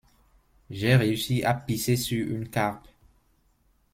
[0.71, 2.87] J’ai réussi à pisser sur une carpe!